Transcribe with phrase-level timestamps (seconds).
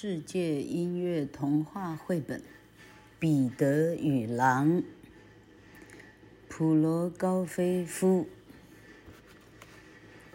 [0.00, 2.38] 世界音乐童话绘本
[3.18, 4.82] 《彼得与狼》，
[6.48, 8.28] 普罗高菲夫。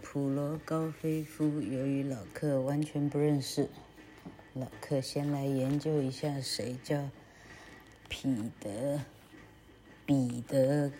[0.02, 3.70] 普罗高菲夫，由于老客完全不认识，
[4.54, 7.10] 老客先来研究一下谁叫
[8.10, 9.00] 彼得。
[10.06, 10.92] 彼得，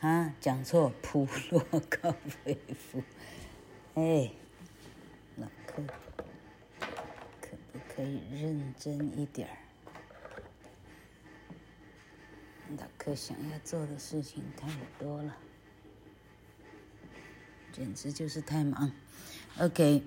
[0.00, 3.04] 啊，讲错，普罗高菲夫。
[3.94, 4.32] 哎，
[5.36, 5.84] 老客。
[7.96, 9.56] 可以认真一点儿。
[12.78, 15.34] 老克想要做的事情太多了，
[17.72, 18.92] 简直就是太忙。
[19.58, 20.02] OK，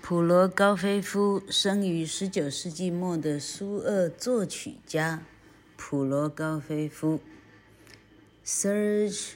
[0.00, 5.22] 普罗高菲夫生于十九世纪末的苏俄作曲家
[5.76, 7.20] 普罗高菲夫
[8.46, 9.32] ，Serge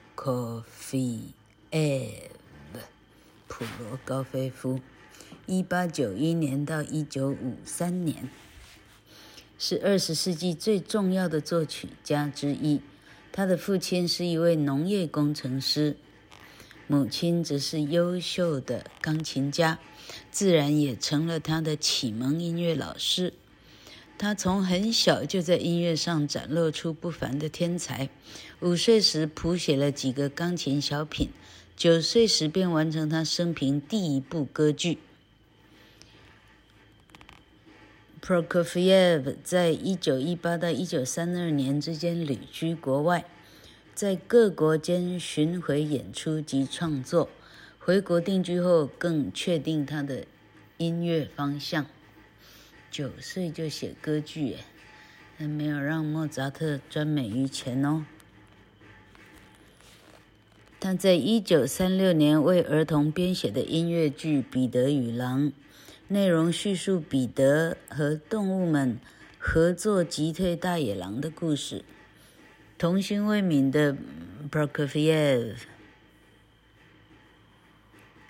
[3.49, 4.79] 普罗高菲夫，
[5.47, 8.31] 一八九一年到一九五三年，
[9.59, 12.81] 是二十世纪最重要的作曲家之一。
[13.33, 15.97] 他的父亲是一位农业工程师，
[16.87, 19.81] 母亲则是优秀的钢琴家，
[20.31, 23.35] 自然也成了他的启蒙音乐老师。
[24.21, 28.11] 他从很小就在音乐上展露出不凡的天才。
[28.61, 31.31] 五岁时谱写了几个钢琴小品，
[31.75, 34.99] 九岁时便完成他生平第一部歌剧。
[38.21, 43.25] Prokofiev 在一九一八到一九三二年之间旅居国外，
[43.95, 47.31] 在各国间巡回演出及创作。
[47.79, 50.27] 回国定居后，更确定他的
[50.77, 51.87] 音乐方向。
[52.91, 54.57] 九岁就写歌剧，
[55.39, 58.05] 还没有让莫扎特专美于前哦。
[60.81, 65.43] 他在一九三六年为儿童编写的音乐剧《彼得与狼》，
[66.09, 68.99] 内容叙述彼得和动物们
[69.39, 71.85] 合作击退大野狼的故事。
[72.77, 73.97] 童心未泯的
[74.51, 75.55] Prokofiev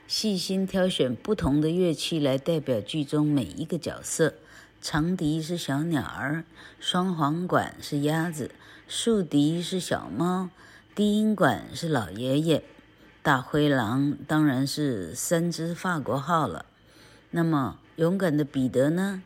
[0.06, 4.34] 细心挑选不同的乐器来代表剧中每一个角色。
[4.80, 6.44] 长笛是小鸟儿，
[6.78, 8.50] 双簧管是鸭子，
[8.88, 10.48] 竖笛是小猫，
[10.94, 12.64] 低音管是老爷爷，
[13.22, 16.64] 大灰狼当然是三只法国号了。
[17.30, 19.22] 那么勇敢的彼得呢？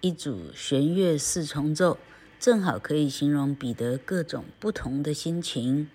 [0.00, 1.98] 一组弦乐四重奏，
[2.38, 5.90] 正好可以形容彼得各种不同的心情。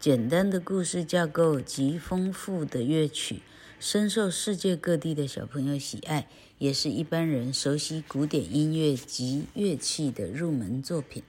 [0.00, 3.42] 简单的故事架构及丰富的乐曲，
[3.78, 6.26] 深受世界各地的小朋友喜爱。
[6.58, 11.22] 也是一般人熟悉古典音乐及乐器的入门作品。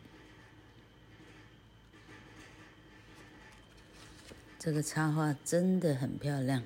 [4.57, 6.63] 这个插画真的很漂亮。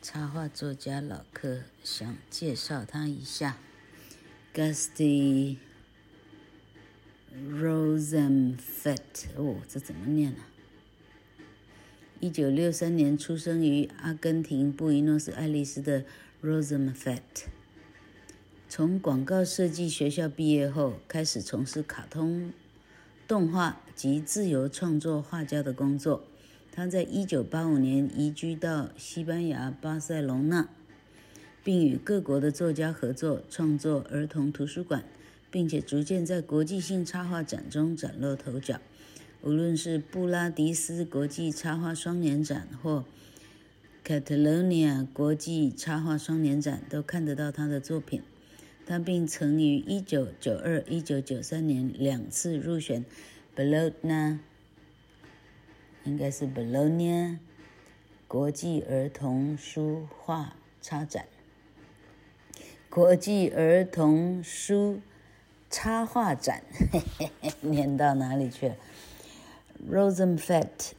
[0.00, 3.58] 插画作家老柯想介绍他一下
[4.54, 5.56] ，Gusty
[7.36, 8.96] Rosenfeld。
[9.36, 10.44] 哦，这怎么念呢？
[12.20, 16.04] 一九六三年出生于阿根廷布宜诺斯艾利斯的。
[16.40, 17.18] Rosenfeld
[18.68, 22.52] 从广告设计学校毕业后，开始从事卡通
[23.26, 26.22] 动画及自由创作画家的工作。
[26.70, 30.68] 他在1985年移居到西班牙巴塞隆纳，
[31.64, 35.02] 并与各国的作家合作创作儿童图书馆，
[35.50, 38.80] 并且逐渐在国际性插画展中崭露头角。
[39.42, 43.04] 无论是布拉迪斯国际插画双年展或
[44.08, 48.22] Catalonia 国际插画双年展都看得到他的作品，
[48.86, 53.04] 他并曾于1992、1993年两次入选
[53.54, 54.38] Bologna，
[56.04, 57.36] 应该是 Bologna
[58.26, 61.26] 国际儿童书画插展。
[62.88, 65.02] 国际儿童书
[65.68, 68.76] 插画展，嘿嘿嘿，念到哪里去了
[69.86, 70.97] ？Rosenfeld。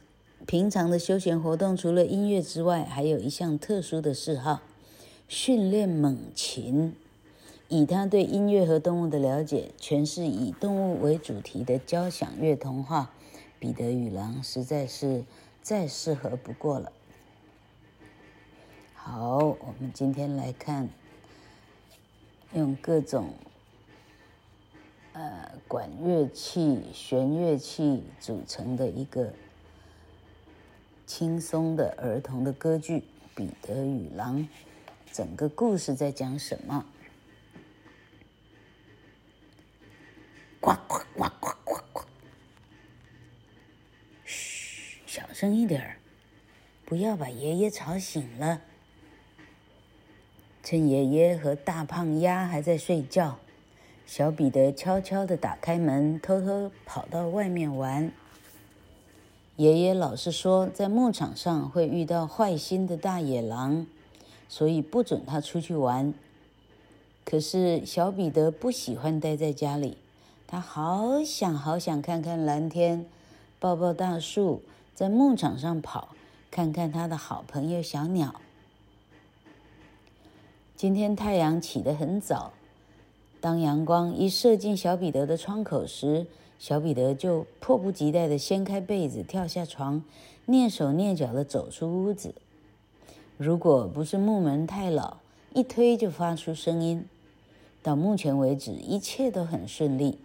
[0.50, 4.62] 平常的休闲活动除了音乐之外，还有一项特殊的嗜好——
[5.28, 6.96] 训练猛禽。
[7.68, 13.12] 以他对音乐和动物的了解，诠释以动物为主题的交响乐童话
[13.60, 15.22] 《彼得与狼》实在是
[15.62, 16.90] 再适合不过了。
[18.94, 20.88] 好，我们今天来看，
[22.54, 23.34] 用各种
[25.12, 29.32] 呃管乐器、弦乐器组成的一个。
[31.10, 32.98] 轻松的儿童的歌剧
[33.34, 34.38] 《彼得与狼》，
[35.10, 36.86] 整个故事在讲什么？
[40.60, 42.02] 呱呱呱呱呱呱！
[44.24, 45.96] 嘘，小声一点儿，
[46.84, 48.60] 不要把爷爷吵醒了。
[50.62, 53.40] 趁爷爷和大胖鸭还在睡觉，
[54.06, 58.12] 小彼得悄悄的打开门，偷偷跑到外面玩。
[59.60, 63.86] 爷爷老是说，在牧场上会遇到坏心的大野狼，
[64.48, 66.14] 所以不准他出去玩。
[67.26, 69.98] 可是小彼得不喜欢待在家里，
[70.46, 73.04] 他好想好想看看蓝天，
[73.58, 74.62] 抱抱大树，
[74.94, 76.08] 在牧场上跑，
[76.50, 78.36] 看看他的好朋友小鸟。
[80.74, 82.54] 今天太阳起得很早，
[83.42, 86.26] 当阳光一射进小彼得的窗口时，
[86.60, 90.04] 小彼得就迫不及待地掀开被子，跳下床，
[90.46, 92.34] 蹑手蹑脚地走出屋子。
[93.38, 95.16] 如果不是木门太老，
[95.54, 97.06] 一推就发出声音。
[97.82, 100.18] 到目前为止，一切都很顺利。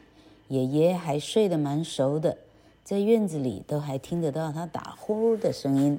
[0.49, 2.37] 爷爷还睡得蛮熟的，
[2.83, 5.97] 在院子里都还听得到他打呼噜的声音。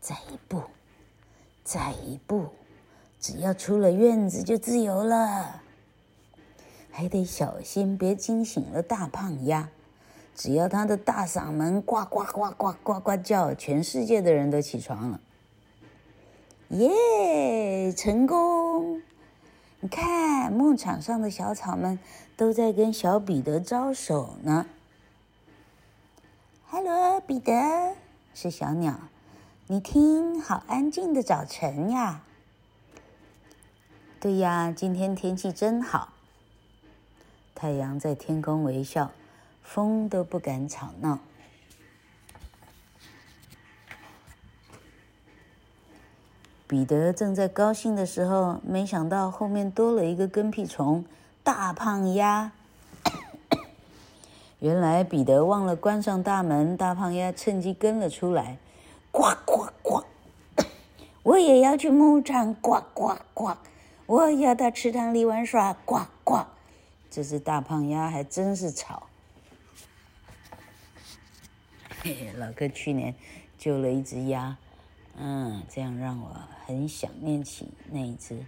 [0.00, 0.62] 再一步，
[1.62, 2.46] 再一步，
[3.20, 5.60] 只要出了院子就自由了。
[6.92, 9.70] 还得小心，别惊醒了大胖鸭。
[10.34, 15.20] 只要他的大嗓门呱呱呱呱呱呱叫，全世界的人都起床了。
[16.68, 19.02] 耶，成功！
[19.80, 21.98] 你看，牧场上的小草们
[22.36, 24.66] 都在跟小彼得招手呢。
[26.68, 27.94] Hello，彼得，
[28.34, 29.00] 是小鸟。
[29.66, 32.22] 你听，好安静的早晨呀。
[34.20, 36.12] 对呀，今天天气真好。
[37.54, 39.10] 太阳在天空微笑，
[39.62, 41.18] 风都不敢吵闹。
[46.66, 51.04] 彼得正在高兴的时候，没想到后面多了一个跟屁虫——
[51.44, 52.50] 大胖鸭。
[54.58, 58.56] 原来彼得忘了关上大门，大胖鸭趁机跟了出来，
[59.10, 60.02] 呱呱呱！
[61.22, 63.52] 我也要去牧场，呱呱呱！
[64.06, 66.46] 我要到池塘里玩耍，呱呱！
[67.12, 69.06] 这只大胖鸭还真是吵。
[72.00, 73.14] 嘿嘿，老哥去年
[73.58, 74.56] 救了一只鸭，
[75.18, 78.42] 嗯，这样让我很想念起那一只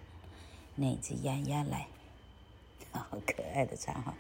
[0.77, 1.87] 那只鸭鸭来，
[2.91, 4.15] 好可爱的绰号。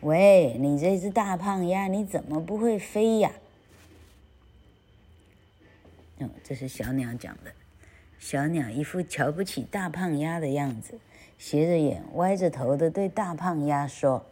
[0.00, 3.30] 喂，你这只大胖鸭，你怎么不会飞呀？
[6.18, 7.54] 哦，这是小鸟讲的。
[8.18, 10.98] 小鸟一副瞧不起大胖鸭的样子。
[11.44, 14.24] 斜着眼，歪着头的对大胖鸭说：“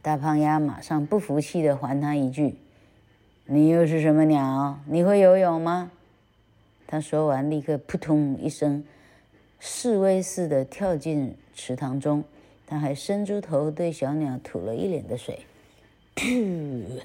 [0.00, 2.54] 大胖鸭马上不服气的还他一句
[3.44, 4.78] ：‘你又是什么鸟？
[4.86, 5.90] 你会游泳吗？’
[6.86, 8.84] 他说完，立刻扑通一声，
[9.58, 12.22] 示威似的跳进池塘中。
[12.64, 15.44] 他还伸出头对小鸟吐了一脸的水。
[16.14, 17.02] 噗！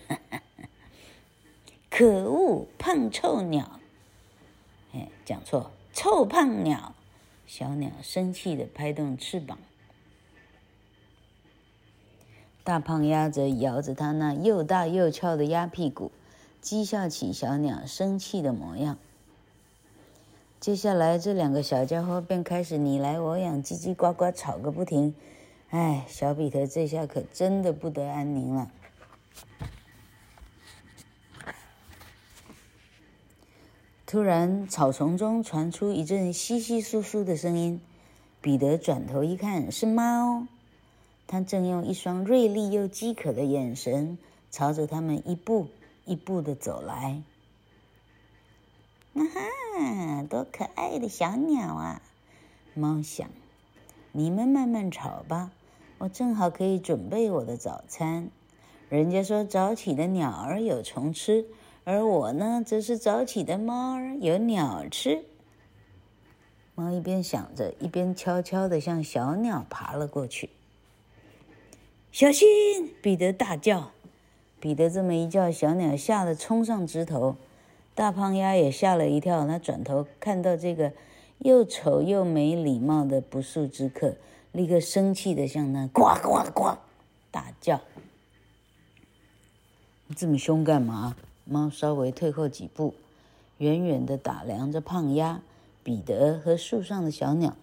[1.89, 3.79] 可恶，胖臭鸟！
[4.93, 6.93] 哎，讲错，臭胖鸟。”
[7.53, 9.59] 小鸟生气地拍动翅膀，
[12.63, 16.13] 大胖鸭则摇着它那又大又翘的鸭屁股，
[16.63, 18.97] 讥笑起小鸟生气的模样。
[20.61, 25.13] 接下来，这两个小家伙便开始你来我往，叽叽呱呱吵个不停。
[25.71, 28.71] 哎，小彼得这下可真的不得安宁了。
[34.11, 37.79] 突然，草丛中传出一阵窸窸窣窣的声音。
[38.41, 40.47] 彼得转头一看，是猫。
[41.27, 44.17] 它正用一双锐利又饥渴的眼神
[44.49, 45.69] 朝着他们一步
[46.03, 47.23] 一步地走来。
[49.13, 52.01] 啊哈，多可爱的小鸟啊！
[52.73, 53.29] 猫想：
[54.11, 55.51] 你们慢慢吵吧，
[55.99, 58.27] 我正好可以准备我的早餐。
[58.89, 61.45] 人家说早起的鸟儿有虫吃。
[61.83, 65.25] 而我呢，则是早起的猫儿，有鸟吃。
[66.75, 70.49] 猫一边想着，一边悄悄地向小鸟爬了过去。
[72.11, 72.47] 小心！
[73.01, 73.91] 彼得大叫。
[74.59, 77.35] 彼得这么一叫，小鸟吓得冲上枝头。
[77.95, 80.93] 大胖鸭也吓了一跳，他转头看到这个
[81.39, 84.15] 又丑又没礼貌的不速之客，
[84.51, 86.77] 立刻生气地向他呱呱呱
[87.31, 87.81] 大叫
[90.05, 92.93] ：“你这么凶干嘛？”猫稍微退后几步，
[93.57, 95.41] 远远地打量着胖鸭、
[95.83, 97.55] 彼得和树上的小鸟。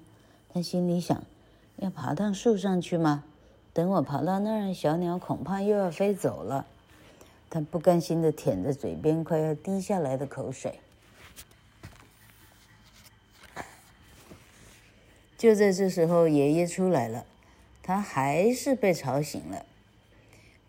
[0.52, 1.22] 他心里想：
[1.76, 3.24] 要爬到树上去吗？
[3.72, 6.66] 等我爬到那儿，小鸟恐怕又要飞走了。
[7.50, 10.80] 他不甘心地舔着嘴边快要滴下来的口水。
[15.38, 17.24] 就在这时候，爷爷出来了。
[17.80, 19.64] 他还是被吵醒了，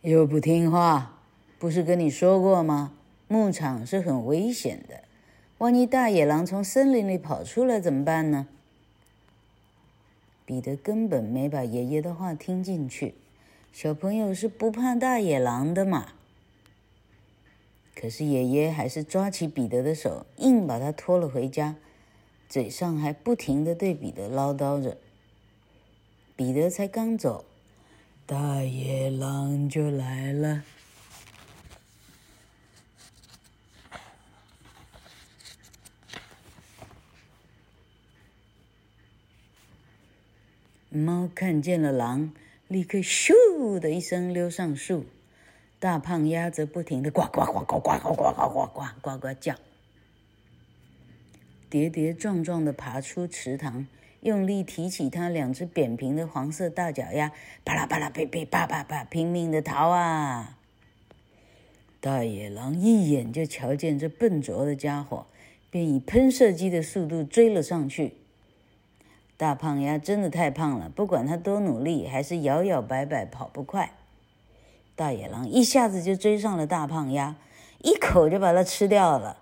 [0.02, 1.18] 又不听话。
[1.58, 2.94] 不是跟你说过吗？
[3.30, 5.04] 牧场是很危险的，
[5.60, 8.48] 万一大野狼从森林里跑出来怎么办呢？
[10.46, 13.14] 彼得根本没把爷爷的话听进去。
[13.72, 16.14] 小朋友是不怕大野狼的嘛。
[17.94, 21.76] 可是爷爷还是抓起彼得的手，硬把他拖了回家，
[22.50, 24.98] 嘴上还不停地对彼得唠叨着。
[26.36, 27.46] 彼得才刚走，
[28.26, 30.64] 大野狼就来了。
[40.92, 42.34] 猫看见了狼，
[42.68, 45.06] 立刻咻的一声溜上树。
[45.78, 49.56] 大胖鸭则不停地呱呱呱呱呱呱呱呱呱呱呱呱叫，
[51.70, 53.88] 跌跌撞撞地爬出池塘，
[54.22, 57.32] 用力提起它两只扁平的黄色大脚丫，
[57.64, 60.58] 啪啦啪啦噼噼啪啪啪，拼命地逃啊！
[62.02, 65.28] 大野狼一眼就瞧见这笨拙的家伙，
[65.70, 68.14] 便以喷射机的速度追了上去。
[69.40, 73.94] 大胖鸭真的太胖了，不管它多努力，还是摇摇摆摆跑不快。
[74.98, 77.38] 大野狼一下子就追上了大胖鸭，
[77.78, 79.38] 一口就把它吃掉了。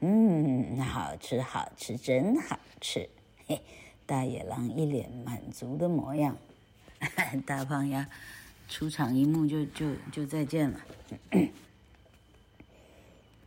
[0.00, 3.08] 嗯，好吃，好吃，真好吃！
[3.46, 3.60] 嘿，
[4.06, 6.36] 大野狼一脸满足的模样。
[7.46, 8.08] 大胖鸭
[8.68, 10.80] 出场一幕就就就再见了。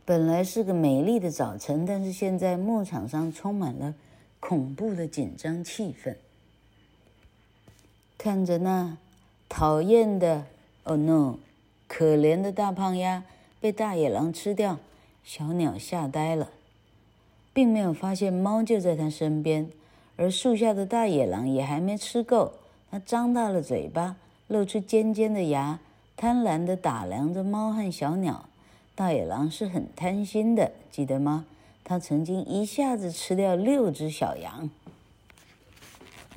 [0.06, 3.94] 本来是个美丽的早晨，但是现在牧场上充满了。
[4.46, 6.16] 恐怖的紧张气氛。
[8.18, 8.98] 看着那
[9.48, 10.44] 讨厌的
[10.82, 11.38] 哦 no，
[11.88, 13.24] 可怜的大胖鸭
[13.58, 14.78] 被大野狼吃掉，
[15.24, 16.50] 小鸟吓呆了，
[17.54, 19.70] 并没有发现猫就在它身边，
[20.16, 22.52] 而树下的大野狼也还没吃够，
[22.90, 24.16] 它张大了嘴巴，
[24.48, 25.80] 露出尖尖的牙，
[26.18, 28.46] 贪婪地打量着猫和小鸟。
[28.94, 31.46] 大野狼是很贪心的，记得吗？
[31.84, 34.70] 他曾经一下子吃掉六只小羊，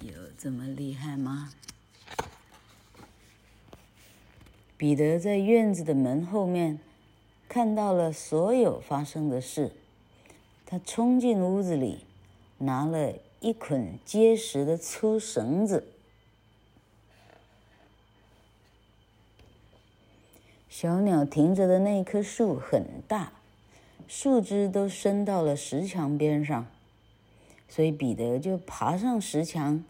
[0.01, 1.53] 有这么厉害吗？
[4.75, 6.79] 彼得在院子的门后面
[7.47, 9.71] 看到了所有发生的事，
[10.65, 12.01] 他冲进屋子里，
[12.57, 15.87] 拿了一捆结实的粗绳子。
[20.69, 23.31] 小鸟停着的那棵树很大。
[24.07, 26.65] 树枝都伸到了石墙边上，
[27.67, 29.83] 所以彼得就爬上石墙，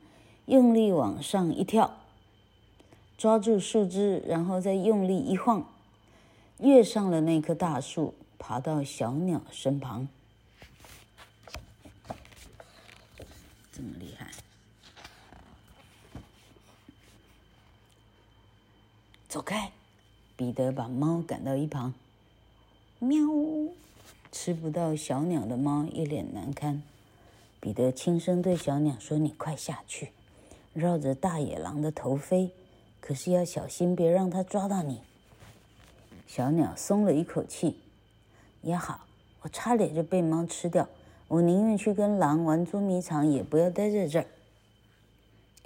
[0.47, 1.97] 用力往上一跳，
[3.17, 5.69] 抓住树枝，然后再用力一晃，
[6.59, 10.07] 跃上了那棵大树，爬到小鸟身旁。
[13.71, 14.31] 这么厉害！
[19.29, 19.71] 走开！
[20.36, 21.93] 彼得把猫赶到一旁，
[22.97, 23.17] 喵。
[24.39, 26.84] 吃不到小鸟的猫一脸难堪，
[27.60, 30.12] 彼得轻声对小鸟说：“你快下去，
[30.74, 32.51] 绕着大野狼的头飞，
[33.01, 35.01] 可是要小心，别让它抓到你。”
[36.27, 37.79] 小鸟松了一口气，
[38.62, 39.08] 也好，
[39.41, 40.88] 我差点就被猫吃掉，
[41.27, 44.27] 我宁愿去跟狼玩捉迷藏，也不要待在这儿。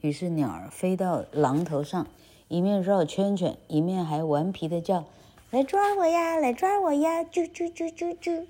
[0.01, 2.07] 于是鸟儿飞到狼头上，
[2.47, 5.03] 一面绕圈圈，一面还顽皮地叫。
[5.51, 6.37] 来抓我呀！
[6.37, 7.21] 来抓我呀！
[7.25, 8.45] 啾啾啾啾啾！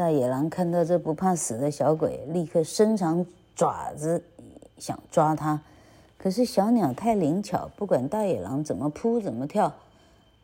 [0.00, 4.24] 大野狼看到这不怕死的小鬼，立刻伸长爪子
[4.78, 5.60] 想抓它。
[6.16, 9.74] 可是小鸟太灵巧，不管大野狼怎么扑怎么跳，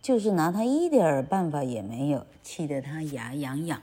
[0.03, 3.81] 就是拿它一点办法也没有，气得它牙痒痒。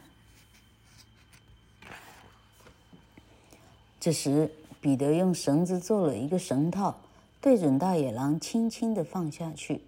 [3.99, 6.95] 这时，彼得用绳子做了一个绳套，
[7.41, 9.81] 对准大野狼，轻轻地放下去。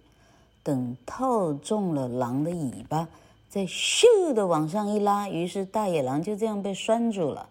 [0.64, 3.08] 等套中了狼的尾巴，
[3.48, 7.48] 再咻的往上一拉，于是大野狼就这样被拴住了。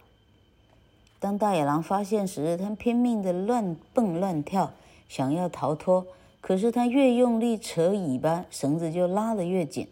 [1.19, 4.71] 当大野狼发现时，它拼命的乱蹦乱跳，
[5.09, 6.05] 想要逃脱，
[6.41, 9.87] 可是它越用力扯尾巴，绳子就拉得越紧。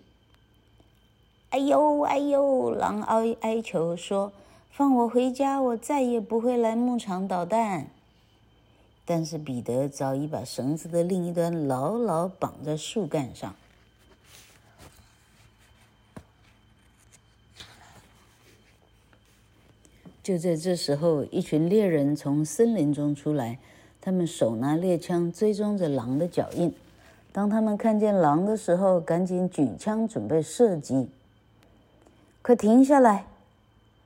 [1.50, 2.72] 哎呦哎呦！
[2.72, 4.32] 狼哀哀求说
[4.72, 7.88] ：“放我回家，我再也不会来牧场捣蛋。”
[9.06, 13.56] 但是彼得早已把绳子的另一端牢牢绑在树干上。
[20.24, 23.60] 就在这时候，一群猎人从森林中出来，
[24.00, 26.74] 他们手拿猎枪追踪着狼的脚印。
[27.34, 31.10] 当他们看见狼的时候，赶紧举枪准备射击。
[32.42, 33.25] 快停下来！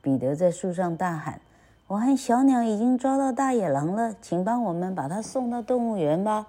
[0.01, 1.39] 彼得在树上大喊。
[1.85, 6.47] 我和小鸟已经抓到大野狼了，请帮我们把它送到动物园吧。”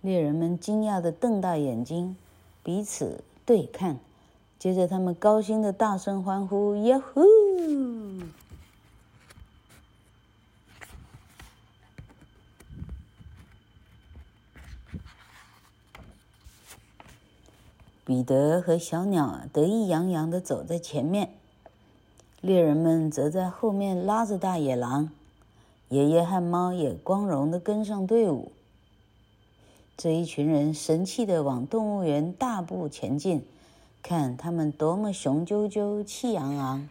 [0.00, 2.16] 猎人们惊讶地瞪大眼睛，
[2.62, 3.98] 彼此对看，
[4.58, 7.20] 接着他们高兴地大声欢呼：“呀呼！”
[18.08, 21.28] 彼得和小鸟得意洋洋地走在前面，
[22.40, 25.10] 猎人们则在后面拉着大野狼。
[25.90, 28.50] 爷爷和猫也光荣地跟上队伍。
[29.94, 33.44] 这一群人神气地往动物园大步前进，
[34.02, 36.88] 看他们多么雄赳赳、气昂昂。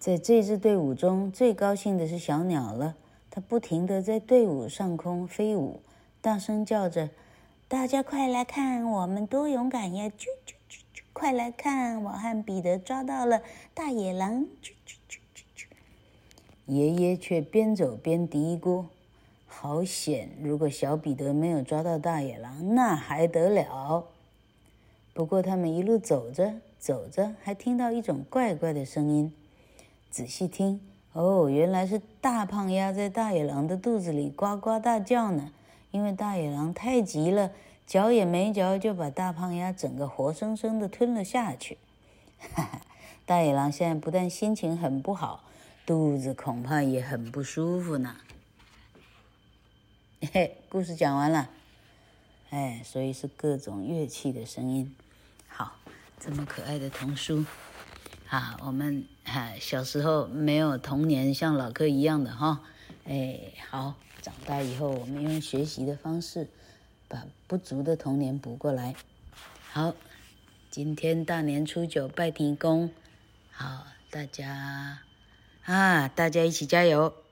[0.00, 2.96] 在这支队伍中最高兴的是小鸟了，
[3.30, 5.78] 它不停地在队伍上空飞舞，
[6.20, 7.08] 大声叫着。
[7.74, 10.04] 大家快来看，我们多勇敢呀！
[10.16, 13.42] 啾啾啾啾，快来看，我和彼得抓到了
[13.74, 14.46] 大野狼！
[14.62, 15.66] 啾啾啾啾啾。
[16.66, 18.84] 爷爷却边走边嘀咕
[19.48, 20.28] ：“好险！
[20.40, 24.06] 如果小彼得没有抓到大野狼，那还得了？”
[25.12, 29.34] 不过他们一路走着走着，还听到一种怪怪的声音。
[30.12, 30.80] 仔细听，
[31.12, 35.50] 哦，原来是大胖鸭在大野狼的肚子里呱呱大叫呢。
[35.94, 37.52] 因为大野狼太急了，
[37.86, 41.78] 嚼也没嚼就把大胖鸭整个活生生的吞了下去。
[42.40, 42.80] 哈哈，
[43.24, 45.44] 大野狼现在不但心情很不好，
[45.86, 48.16] 肚子恐怕也很不舒服呢。
[50.32, 51.48] 嘿，故事讲完了。
[52.50, 54.92] 哎，所以是各种乐器的声音。
[55.46, 55.76] 好，
[56.18, 57.44] 这么可爱的童书，
[58.28, 62.62] 啊，我们哈小时候没有童年像老柯一样的哈。
[63.04, 63.38] 哎，
[63.70, 63.94] 好。
[64.24, 66.48] 长大以后，我们用学习的方式，
[67.08, 68.94] 把不足的童年补过来。
[69.70, 69.94] 好，
[70.70, 72.90] 今天大年初九拜天公，
[73.50, 75.00] 好，大家
[75.66, 77.23] 啊，大家一起加油。